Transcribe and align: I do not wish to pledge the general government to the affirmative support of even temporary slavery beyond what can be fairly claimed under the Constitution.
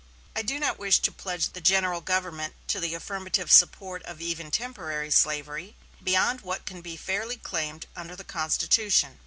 I 0.35 0.41
do 0.41 0.57
not 0.59 0.79
wish 0.79 0.97
to 1.01 1.11
pledge 1.11 1.49
the 1.49 1.61
general 1.61 2.01
government 2.01 2.55
to 2.69 2.79
the 2.79 2.95
affirmative 2.95 3.51
support 3.51 4.01
of 4.01 4.19
even 4.19 4.49
temporary 4.49 5.11
slavery 5.11 5.75
beyond 6.03 6.41
what 6.41 6.65
can 6.65 6.81
be 6.81 6.97
fairly 6.97 7.37
claimed 7.37 7.85
under 7.95 8.15
the 8.15 8.23
Constitution. 8.23 9.19